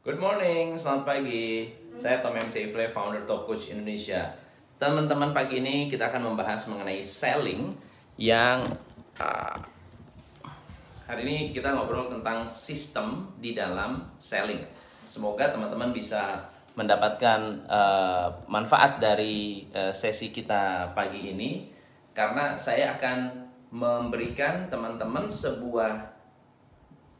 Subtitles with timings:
[0.00, 1.68] Good morning, selamat pagi.
[1.92, 4.32] Saya Tom MC Ifle, founder Top Coach Indonesia.
[4.80, 7.68] Teman-teman, pagi ini kita akan membahas mengenai selling
[8.16, 8.64] yang
[9.20, 9.60] uh,
[11.04, 14.64] hari ini kita ngobrol tentang sistem di dalam selling.
[15.04, 16.48] Semoga teman-teman bisa
[16.80, 21.68] mendapatkan uh, manfaat dari uh, sesi kita pagi ini
[22.16, 23.36] karena saya akan
[23.68, 25.92] memberikan teman-teman sebuah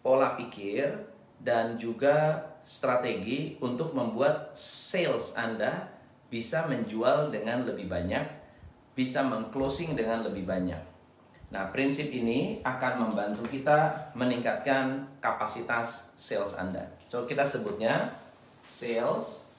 [0.01, 5.89] pola pikir dan juga strategi untuk membuat sales Anda
[6.31, 8.23] bisa menjual dengan lebih banyak,
[8.95, 10.79] bisa mengclosing dengan lebih banyak.
[11.51, 16.87] Nah, prinsip ini akan membantu kita meningkatkan kapasitas sales Anda.
[17.11, 18.15] So, kita sebutnya
[18.63, 19.51] sales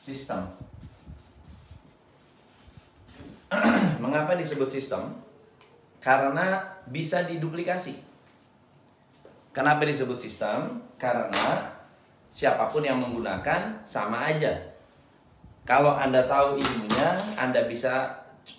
[0.00, 0.48] system.
[4.02, 5.12] Mengapa disebut sistem?
[6.00, 8.15] Karena bisa diduplikasi.
[9.56, 10.84] Kenapa disebut sistem?
[11.00, 11.64] Karena
[12.28, 14.52] siapa pun yang menggunakan sama aja.
[15.64, 18.04] Kalau Anda tahu ilmunya, Anda bisa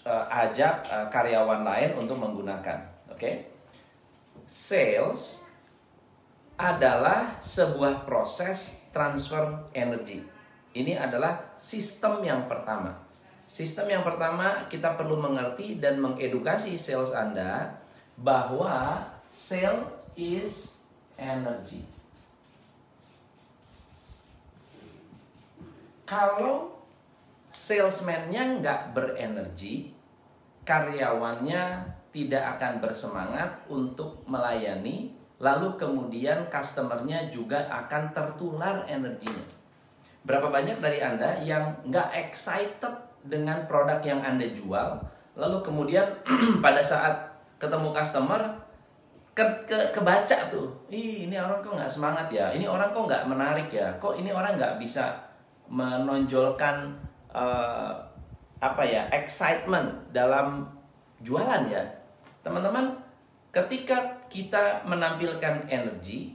[0.02, 2.82] uh, ajak uh, karyawan lain untuk menggunakan.
[3.14, 3.22] Oke?
[3.22, 3.34] Okay?
[4.50, 5.46] Sales
[6.58, 10.26] adalah sebuah proses transfer energi.
[10.74, 12.98] Ini adalah sistem yang pertama.
[13.46, 17.78] Sistem yang pertama kita perlu mengerti dan mengedukasi sales Anda
[18.18, 20.77] bahwa sale is
[21.18, 21.84] energy.
[26.08, 26.72] Kalau
[27.52, 29.92] salesman-nya nggak berenergi,
[30.64, 31.84] karyawannya
[32.16, 39.44] tidak akan bersemangat untuk melayani, lalu kemudian customernya juga akan tertular energinya.
[40.24, 42.94] Berapa banyak dari Anda yang nggak excited
[43.28, 45.04] dengan produk yang Anda jual,
[45.36, 46.08] lalu kemudian
[46.66, 48.67] pada saat ketemu customer
[49.38, 50.66] ke, ke kebaca tuh.
[50.90, 52.50] Ih, ini orang kok nggak semangat ya?
[52.50, 53.94] Ini orang kok nggak menarik ya?
[54.02, 55.14] Kok ini orang nggak bisa
[55.70, 56.98] menonjolkan
[57.30, 57.94] uh,
[58.58, 60.66] apa ya excitement dalam
[61.22, 61.86] jualan ya?
[62.42, 62.98] Teman-teman
[63.54, 66.34] ketika kita menampilkan energi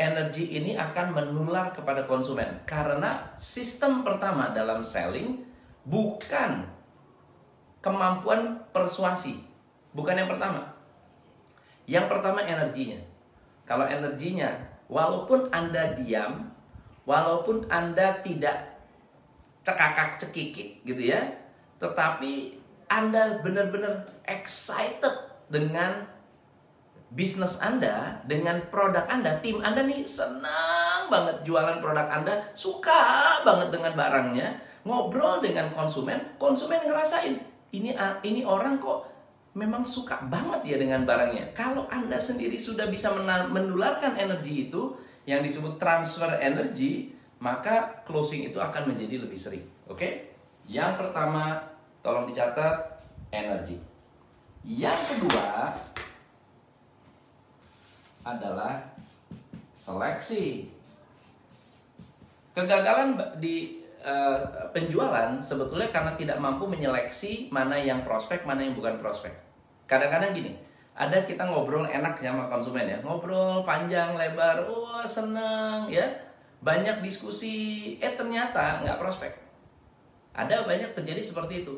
[0.00, 2.64] energi ini akan menular kepada konsumen.
[2.64, 5.36] Karena sistem pertama dalam selling
[5.84, 6.64] bukan
[7.84, 9.44] kemampuan persuasi.
[9.92, 10.71] Bukan yang pertama
[11.86, 12.98] yang pertama energinya.
[13.66, 14.52] Kalau energinya,
[14.90, 16.50] walaupun Anda diam,
[17.06, 18.78] walaupun Anda tidak
[19.62, 21.22] cekakak cekikik gitu ya,
[21.78, 22.58] tetapi
[22.90, 25.14] Anda benar-benar excited
[25.48, 26.06] dengan
[27.12, 33.74] bisnis Anda, dengan produk Anda, tim Anda nih senang banget jualan produk Anda, suka banget
[33.74, 34.48] dengan barangnya,
[34.82, 39.08] ngobrol dengan konsumen, konsumen ngerasain ini ini orang kok
[39.52, 41.52] memang suka banget ya dengan barangnya.
[41.52, 43.12] Kalau Anda sendiri sudah bisa
[43.52, 44.96] menularkan energi itu
[45.28, 49.64] yang disebut transfer energi, maka closing itu akan menjadi lebih sering.
[49.90, 50.32] Oke?
[50.64, 51.60] Yang pertama,
[52.00, 53.76] tolong dicatat energi.
[54.64, 55.76] Yang kedua
[58.22, 58.78] adalah
[59.76, 60.70] seleksi.
[62.54, 68.98] Kegagalan di uh, penjualan sebetulnya karena tidak mampu menyeleksi mana yang prospek, mana yang bukan
[68.98, 69.32] prospek.
[69.86, 70.58] Kadang-kadang gini,
[70.92, 76.04] ada kita ngobrol enak ya sama konsumen ya, ngobrol panjang lebar, wah seneng ya,
[76.60, 79.32] banyak diskusi, eh ternyata nggak prospek.
[80.34, 81.74] Ada banyak terjadi seperti itu.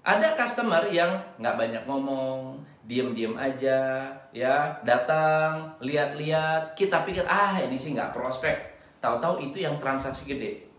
[0.00, 2.56] Ada customer yang nggak banyak ngomong,
[2.88, 8.56] diem-diem aja, ya datang, lihat-lihat, kita pikir ah ini sih nggak prospek.
[9.04, 10.69] Tahu-tahu itu yang transaksi gede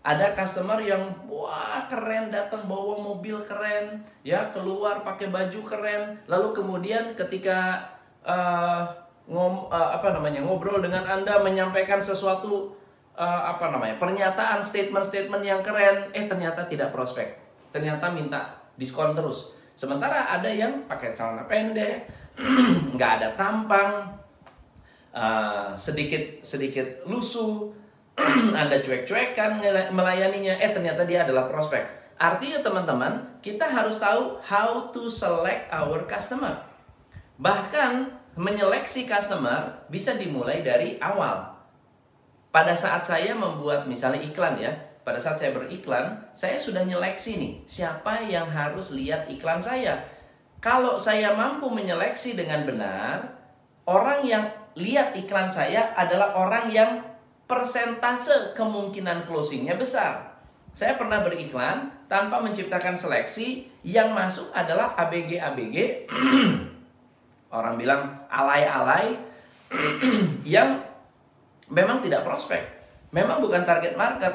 [0.00, 6.16] ada customer yang wah keren datang bawa mobil keren ya keluar pakai baju keren.
[6.24, 7.84] Lalu kemudian ketika
[8.24, 8.88] uh,
[9.28, 12.72] ngom uh, apa namanya ngobrol dengan anda menyampaikan sesuatu
[13.12, 17.36] uh, apa namanya pernyataan statement-statement yang keren eh ternyata tidak prospek.
[17.68, 19.52] Ternyata minta diskon terus.
[19.76, 22.08] Sementara ada yang pakai celana pendek
[22.96, 24.08] nggak ada tampang
[25.12, 27.79] uh, sedikit sedikit lusuh
[28.60, 29.60] Anda cuek-cuekan
[29.92, 32.00] melayaninya, eh ternyata dia adalah prospek.
[32.20, 36.60] Artinya teman-teman, kita harus tahu how to select our customer.
[37.40, 41.56] Bahkan menyeleksi customer bisa dimulai dari awal.
[42.52, 47.52] Pada saat saya membuat misalnya iklan ya, pada saat saya beriklan, saya sudah nyeleksi nih,
[47.64, 50.04] siapa yang harus lihat iklan saya.
[50.60, 53.32] Kalau saya mampu menyeleksi dengan benar,
[53.88, 54.44] orang yang
[54.76, 57.09] lihat iklan saya adalah orang yang
[57.50, 60.38] persentase kemungkinan closingnya besar.
[60.70, 66.06] Saya pernah beriklan tanpa menciptakan seleksi, yang masuk adalah ABG-ABG,
[67.58, 69.18] orang bilang alay-alay,
[70.46, 70.78] yang
[71.66, 72.62] memang tidak prospek,
[73.10, 74.30] memang bukan target market,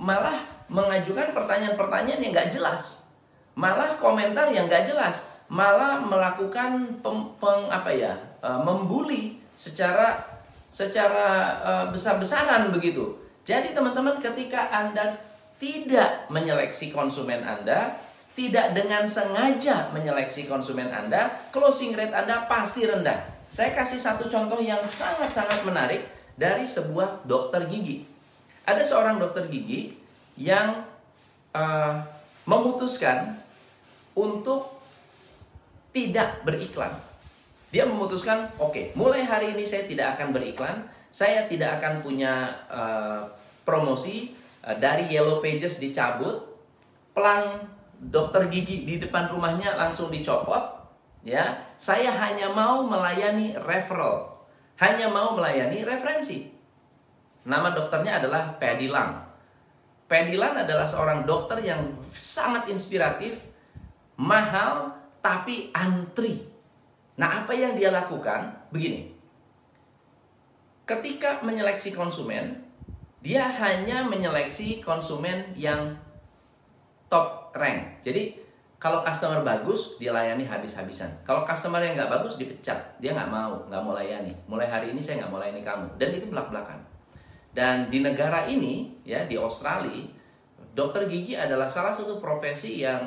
[0.00, 0.40] malah
[0.72, 3.12] mengajukan pertanyaan-pertanyaan yang nggak jelas,
[3.52, 10.33] malah komentar yang nggak jelas, malah melakukan pem, peng, apa ya, e, membuli secara
[10.74, 11.28] secara
[11.62, 13.14] e, besar-besaran begitu.
[13.46, 15.14] Jadi teman-teman ketika anda
[15.62, 17.94] tidak menyeleksi konsumen anda,
[18.34, 23.22] tidak dengan sengaja menyeleksi konsumen Anda, closing rate Anda pasti rendah.
[23.46, 28.02] Saya kasih satu contoh yang sangat-sangat menarik dari sebuah dokter gigi.
[28.66, 29.94] Ada seorang dokter gigi
[30.34, 30.82] yang
[31.54, 31.94] uh,
[32.42, 33.38] memutuskan
[34.18, 34.82] untuk
[35.94, 36.98] tidak beriklan.
[37.74, 42.54] Dia memutuskan, oke, okay, mulai hari ini saya tidak akan beriklan, saya tidak akan punya
[42.70, 43.26] uh,
[43.66, 44.30] promosi
[44.62, 46.38] uh, dari Yellow Pages dicabut,
[47.10, 47.66] pelang
[47.98, 50.86] dokter gigi di depan rumahnya langsung dicopot,
[51.26, 51.66] ya.
[51.74, 54.46] Saya hanya mau melayani referral,
[54.78, 56.54] hanya mau melayani referensi.
[57.42, 59.18] Nama dokternya adalah Pedilang.
[60.06, 61.82] Pedilang adalah seorang dokter yang
[62.14, 63.34] sangat inspiratif,
[64.14, 66.53] mahal, tapi antri.
[67.14, 68.50] Nah, apa yang dia lakukan?
[68.74, 69.14] Begini.
[70.84, 72.60] Ketika menyeleksi konsumen,
[73.24, 75.96] dia hanya menyeleksi konsumen yang
[77.08, 78.04] top rank.
[78.04, 78.36] Jadi
[78.76, 81.08] kalau customer bagus dilayani habis-habisan.
[81.24, 84.36] Kalau customer yang nggak bagus dipecat, dia nggak mau, nggak mau layani.
[84.44, 85.96] Mulai hari ini saya nggak mau layani kamu.
[85.96, 86.84] Dan itu belak-belakan.
[87.54, 90.04] Dan di negara ini, ya di Australia,
[90.76, 93.00] dokter gigi adalah salah satu profesi yang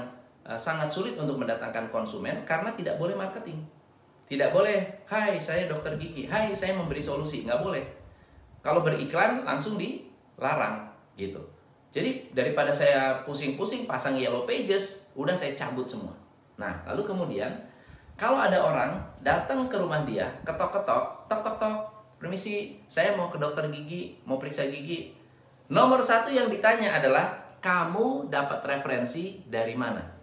[0.48, 3.62] uh, sangat sulit untuk mendatangkan konsumen karena tidak boleh marketing.
[4.27, 7.83] Tidak boleh, hai saya dokter gigi, hai saya memberi solusi, nggak boleh.
[8.59, 11.39] Kalau beriklan langsung dilarang gitu.
[11.95, 16.12] Jadi daripada saya pusing-pusing pasang yellow pages, udah saya cabut semua.
[16.59, 17.56] Nah, lalu kemudian
[18.19, 21.88] kalau ada orang datang ke rumah dia, ketok-ketok, tok-tok-tok,
[22.19, 25.13] permisi, saya mau ke dokter gigi, mau periksa gigi.
[25.69, 30.17] Nomor satu yang ditanya adalah, kamu dapat referensi dari mana?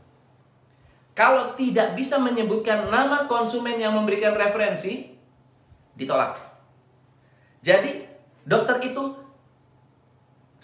[1.14, 5.14] Kalau tidak bisa menyebutkan nama konsumen yang memberikan referensi,
[5.94, 6.34] ditolak.
[7.62, 8.02] Jadi,
[8.43, 9.14] dokter itu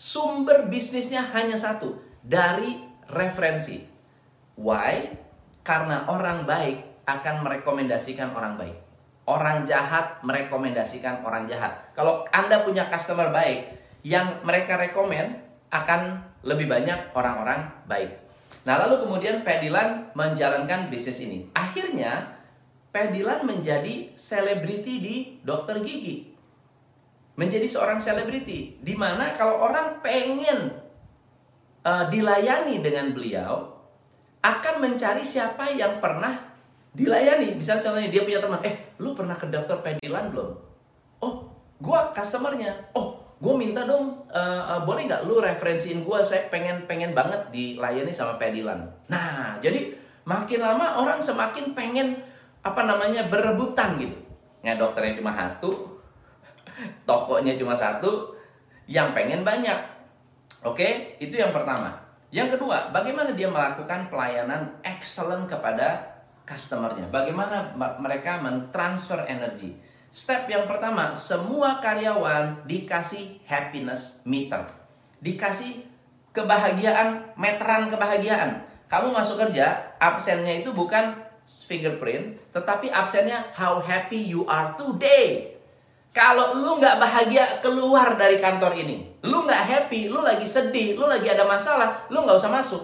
[0.00, 2.82] Sumber bisnisnya hanya satu, dari
[3.12, 3.85] referensi.
[4.56, 5.12] Why?
[5.61, 8.76] Karena orang baik akan merekomendasikan orang baik.
[9.29, 11.93] Orang jahat merekomendasikan orang jahat.
[11.93, 15.37] Kalau Anda punya customer baik, yang mereka rekomen
[15.69, 18.30] akan lebih banyak orang-orang baik.
[18.65, 21.49] Nah, lalu kemudian Pedilan menjalankan bisnis ini.
[21.57, 22.37] Akhirnya,
[22.91, 26.31] Pedilan menjadi selebriti di dokter gigi
[27.41, 30.77] menjadi seorang selebriti di mana kalau orang pengen
[31.81, 33.81] uh, dilayani dengan beliau
[34.45, 36.37] akan mencari siapa yang pernah
[36.93, 37.57] dilayani.
[37.57, 40.53] Misalnya contohnya dia punya teman, eh lu pernah ke dokter Pedilan belum?
[41.25, 41.49] Oh,
[41.81, 42.93] gua customernya.
[42.93, 46.19] Oh, gue minta dong, uh, uh, boleh nggak lu referensiin gue?
[46.20, 48.84] Saya pengen pengen banget dilayani sama Pedilan.
[49.08, 49.96] Nah, jadi
[50.28, 52.20] makin lama orang semakin pengen
[52.60, 54.12] apa namanya berebutan gitu.
[54.60, 55.72] Ya dokternya cuma satu,
[57.08, 58.37] tokonya cuma satu,
[58.84, 59.81] yang pengen banyak.
[60.60, 61.96] Oke, itu yang pertama.
[62.28, 66.12] Yang kedua, bagaimana dia melakukan pelayanan excellent kepada
[66.44, 67.08] customernya?
[67.08, 69.72] Bagaimana mereka mentransfer energi?
[70.11, 74.67] Step yang pertama, semua karyawan dikasih happiness meter.
[75.23, 75.87] Dikasih
[76.35, 78.67] kebahagiaan, meteran kebahagiaan.
[78.90, 81.14] Kamu masuk kerja, absennya itu bukan
[81.47, 85.55] fingerprint, tetapi absennya how happy you are today.
[86.11, 91.07] Kalau lu nggak bahagia keluar dari kantor ini, lu nggak happy, lu lagi sedih, lu
[91.07, 92.83] lagi ada masalah, lu nggak usah masuk.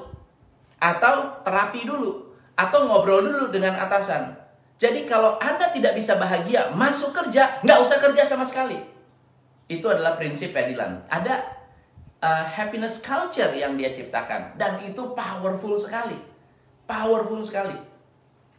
[0.78, 2.23] Atau terapi dulu,
[2.54, 4.45] atau ngobrol dulu dengan atasan.
[4.76, 8.76] Jadi kalau Anda tidak bisa bahagia, masuk kerja, nggak usah kerja sama sekali.
[9.66, 11.00] Itu adalah prinsip Pedilan.
[11.09, 11.40] Ada
[12.21, 14.52] uh, happiness culture yang dia ciptakan.
[14.61, 16.21] Dan itu powerful sekali.
[16.85, 17.75] Powerful sekali.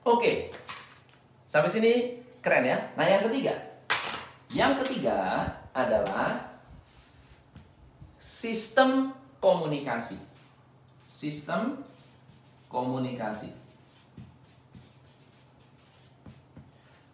[0.03, 0.49] Oke,
[1.45, 1.93] sampai sini
[2.41, 2.79] keren ya.
[2.97, 3.53] Nah yang ketiga,
[4.49, 5.45] yang ketiga
[5.75, 6.47] adalah
[8.17, 10.17] sistem komunikasi.
[11.05, 11.83] Sistem
[12.71, 13.66] komunikasi.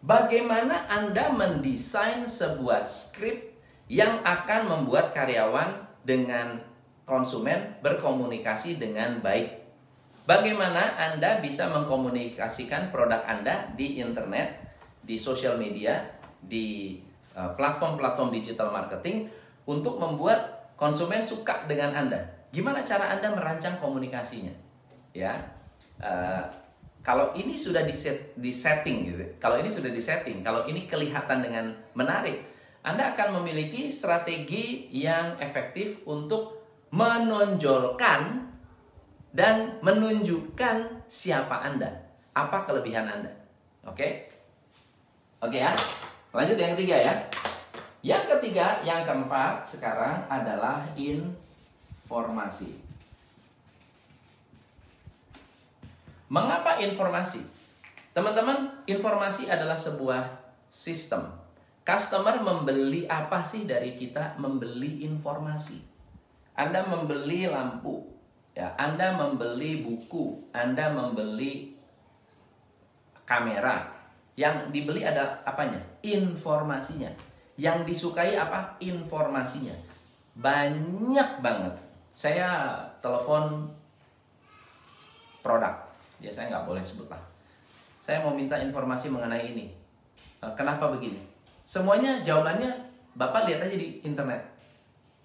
[0.04, 3.56] Bagaimana Anda mendesain sebuah skrip
[3.88, 6.60] yang akan membuat karyawan dengan
[7.08, 9.64] konsumen berkomunikasi dengan baik?
[10.28, 14.60] Bagaimana Anda bisa mengkomunikasikan produk Anda di internet,
[15.00, 16.04] di sosial media,
[16.44, 17.00] di
[17.34, 19.26] Uh, platform-platform digital marketing
[19.66, 22.22] untuk membuat konsumen suka dengan Anda.
[22.54, 24.54] Gimana cara Anda merancang komunikasinya?
[25.10, 25.42] Ya,
[25.98, 26.46] uh,
[27.04, 30.88] kalau ini sudah di, set, di setting gitu, kalau ini sudah di setting, kalau ini
[30.88, 32.48] kelihatan dengan menarik,
[32.80, 38.48] Anda akan memiliki strategi yang efektif untuk menonjolkan
[39.36, 41.92] dan menunjukkan siapa Anda,
[42.32, 43.32] apa kelebihan Anda.
[43.84, 44.32] Oke?
[45.44, 45.76] Oke ya.
[46.32, 47.14] Lanjut yang ketiga ya.
[48.00, 52.83] Yang ketiga, yang keempat sekarang adalah informasi.
[56.32, 57.44] Mengapa informasi?
[58.16, 60.40] Teman-teman, informasi adalah sebuah
[60.70, 61.28] sistem.
[61.84, 64.40] Customer membeli apa sih dari kita?
[64.40, 65.84] Membeli informasi.
[66.56, 68.08] Anda membeli lampu,
[68.56, 71.76] ya, Anda membeli buku, Anda membeli
[73.28, 73.92] kamera.
[74.34, 75.78] Yang dibeli ada apanya?
[76.00, 77.12] Informasinya.
[77.60, 78.80] Yang disukai apa?
[78.80, 79.74] Informasinya.
[80.34, 81.74] Banyak banget.
[82.10, 83.70] Saya telepon
[85.44, 85.83] produk.
[86.24, 87.20] Ya saya nggak boleh sebut lah.
[88.00, 89.68] Saya mau minta informasi mengenai ini.
[90.40, 91.20] Eh, kenapa begini?
[91.64, 94.42] Semuanya jawabannya Bapak lihat aja di internet.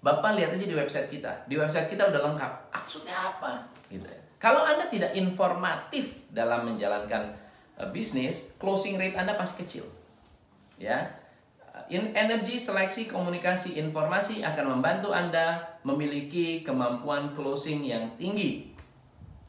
[0.00, 1.44] Bapak lihat aja di website kita.
[1.50, 2.52] Di website kita udah lengkap.
[2.70, 3.66] Maksudnya apa?
[3.90, 4.20] Gitu ya.
[4.40, 7.34] Kalau Anda tidak informatif dalam menjalankan
[7.76, 9.84] uh, bisnis, closing rate Anda pasti kecil.
[10.80, 11.18] Ya.
[11.90, 18.70] In energi seleksi komunikasi informasi akan membantu Anda memiliki kemampuan closing yang tinggi.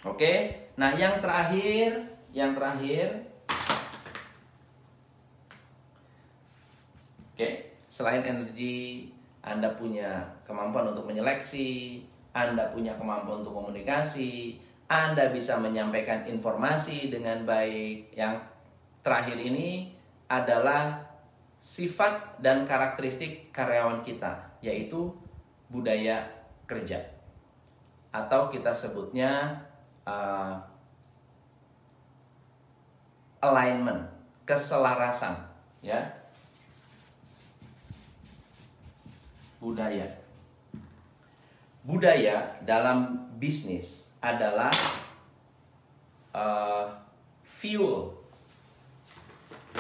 [0.04, 0.61] Oke.
[0.80, 3.28] Nah, yang terakhir, yang terakhir
[7.32, 9.10] Oke, selain energi,
[9.42, 12.04] Anda punya kemampuan untuk menyeleksi,
[12.36, 18.14] Anda punya kemampuan untuk komunikasi, Anda bisa menyampaikan informasi dengan baik.
[18.14, 18.46] Yang
[19.02, 19.96] terakhir ini
[20.30, 21.02] adalah
[21.58, 25.10] sifat dan karakteristik karyawan kita, yaitu
[25.72, 26.28] budaya
[26.70, 27.02] kerja.
[28.14, 29.58] Atau kita sebutnya
[30.12, 30.60] uh,
[33.40, 34.04] alignment,
[34.44, 35.40] keselarasan,
[35.80, 36.22] ya
[39.62, 40.10] budaya.
[41.86, 44.70] Budaya dalam bisnis adalah
[46.34, 46.86] uh,
[47.46, 48.14] fuel,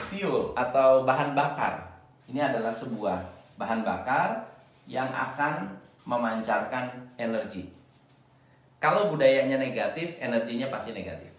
[0.09, 1.89] fuel atau bahan bakar.
[2.29, 3.17] Ini adalah sebuah
[3.57, 4.49] bahan bakar
[4.85, 7.80] yang akan memancarkan energi.
[8.81, 11.29] Kalau budayanya negatif, energinya pasti negatif.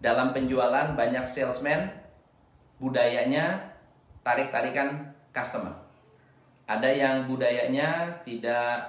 [0.00, 1.92] Dalam penjualan banyak salesman
[2.80, 3.60] budayanya
[4.24, 5.84] tarik-tarikan customer
[6.64, 8.80] ada yang budayanya tidak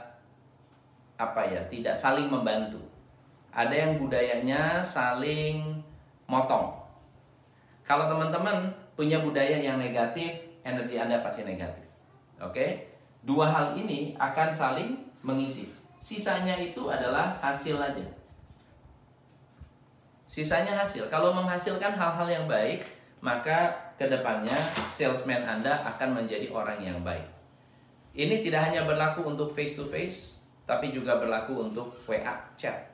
[1.19, 2.79] apa ya, tidak saling membantu.
[3.51, 5.79] Ada yang budayanya saling
[6.27, 6.75] motong.
[7.83, 11.83] Kalau teman-teman punya budaya yang negatif, energi Anda pasti negatif.
[12.39, 12.91] Oke?
[13.23, 14.91] Dua hal ini akan saling
[15.23, 15.71] mengisi.
[16.05, 18.05] Sisanya itu adalah hasil aja.
[20.29, 21.09] Sisanya hasil.
[21.09, 22.85] Kalau menghasilkan hal-hal yang baik,
[23.25, 24.53] maka ke depannya
[24.85, 27.25] salesman Anda akan menjadi orang yang baik.
[28.13, 32.85] Ini tidak hanya berlaku untuk face to face, tapi juga berlaku untuk WA chat.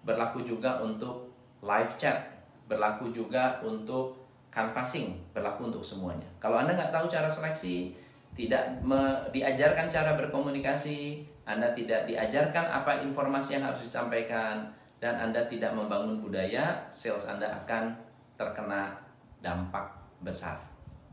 [0.00, 1.28] Berlaku juga untuk
[1.60, 2.24] live chat,
[2.72, 4.16] berlaku juga untuk
[4.48, 6.24] canvassing, berlaku untuk semuanya.
[6.40, 7.92] Kalau Anda nggak tahu cara seleksi,
[8.32, 8.80] tidak
[9.28, 16.18] diajarkan cara berkomunikasi, Anda tidak diajarkan apa informasi yang harus disampaikan, dan Anda tidak membangun
[16.18, 17.94] budaya, sales Anda akan
[18.34, 18.96] terkena
[19.44, 19.92] dampak
[20.24, 20.58] besar.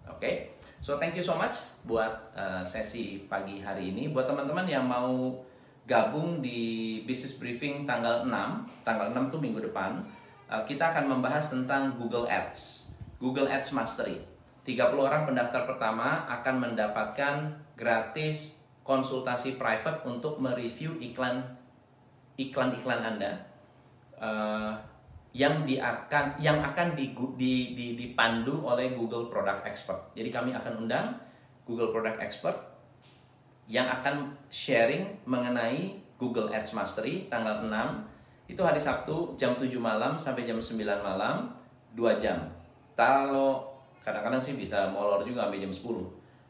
[0.07, 0.19] Oke?
[0.19, 0.35] Okay?
[0.83, 4.11] So thank you so much buat uh, sesi pagi hari ini.
[4.11, 5.31] Buat teman-teman yang mau
[5.87, 9.99] gabung di business briefing tanggal 6, tanggal 6 tuh minggu depan,
[10.47, 14.19] uh, kita akan membahas tentang Google Ads, Google Ads Mastery.
[14.63, 17.35] 30 orang pendaftar pertama akan mendapatkan
[17.75, 21.43] gratis konsultasi private untuk mereview iklan
[22.35, 23.31] iklan-iklan Anda.
[24.19, 24.75] Uh,
[25.33, 30.13] yang di akan yang akan di, di, di, dipandu oleh Google Product Expert.
[30.13, 31.17] Jadi kami akan undang
[31.65, 32.53] Google Product Expert
[33.65, 37.71] yang akan sharing mengenai Google Ads Mastery tanggal 6
[38.51, 41.49] itu hari Sabtu jam 7 malam sampai jam 9 malam
[41.97, 42.37] 2 jam.
[42.93, 43.65] Kalau
[44.05, 45.81] kadang-kadang sih bisa molor juga sampai jam 10.
[45.81, 45.97] Uh,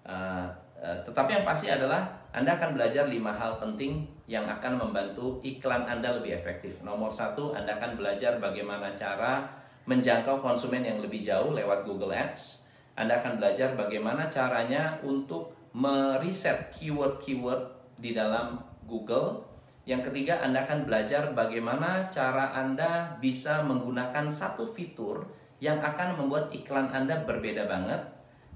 [0.04, 5.86] uh, tetapi yang pasti adalah Anda akan belajar lima hal penting yang akan membantu iklan
[5.86, 6.82] Anda lebih efektif.
[6.82, 9.46] Nomor satu, Anda akan belajar bagaimana cara
[9.86, 12.66] menjangkau konsumen yang lebih jauh lewat Google Ads.
[12.98, 17.70] Anda akan belajar bagaimana caranya untuk meriset keyword-keyword
[18.02, 18.58] di dalam
[18.90, 19.46] Google.
[19.86, 25.30] Yang ketiga, Anda akan belajar bagaimana cara Anda bisa menggunakan satu fitur
[25.62, 28.13] yang akan membuat iklan Anda berbeda banget.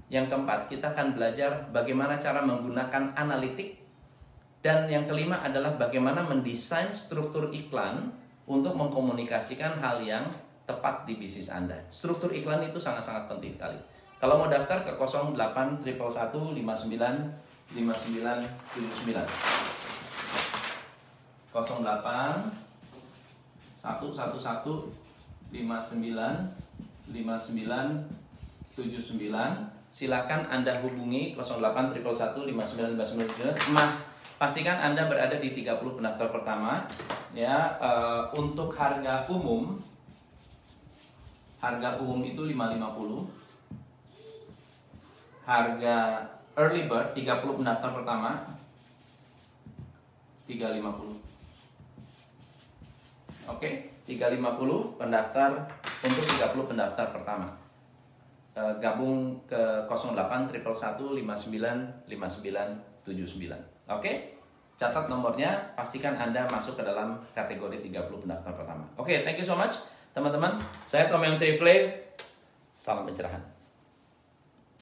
[0.08, 3.76] Yang keempat, kita akan belajar bagaimana cara menggunakan analitik
[4.64, 8.10] dan yang kelima adalah bagaimana mendesain struktur iklan
[8.48, 10.24] untuk mengkomunikasikan hal yang
[10.64, 11.76] tepat di bisnis Anda.
[11.92, 13.76] Struktur iklan itu sangat-sangat penting sekali.
[14.18, 16.58] Kalau mau daftar ke 08 111 59
[17.76, 19.28] 59 79.
[21.54, 21.68] 08
[23.78, 24.16] 111
[25.52, 25.52] 59
[27.08, 28.08] 59
[28.74, 34.04] 79 silakan Anda hubungi 08 111 59 Mas
[34.36, 36.84] pastikan Anda berada di 30 pendaftar pertama
[37.32, 39.80] ya uh, untuk harga umum
[41.58, 43.26] harga umum itu 550
[45.48, 45.96] harga
[46.54, 48.44] early bird 30 pendaftar pertama
[50.46, 51.28] 350
[53.48, 54.04] Oke, okay?
[54.04, 55.64] 350 pendaftar
[56.04, 57.48] untuk 30 pendaftar pertama.
[58.58, 63.54] E, gabung ke 08 111 59 59 79.
[63.86, 64.34] Oke?
[64.78, 68.82] Catat nomornya, pastikan Anda masuk ke dalam kategori 30 pendaftar pertama.
[68.98, 69.78] Oke, thank you so much
[70.10, 70.58] teman-teman.
[70.82, 71.54] Saya Tom MC
[72.74, 73.57] Salam pencerahan.